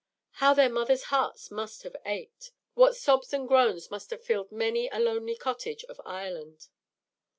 [0.41, 2.49] How their mothers' hearts must have ached!
[2.73, 6.69] What sobs and groans must have filled many a lonely cottage of Ireland!